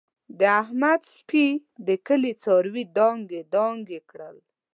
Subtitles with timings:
[0.39, 1.47] د احمد سپي
[1.87, 4.35] د کلي څاروي دانګې دانګې کړل.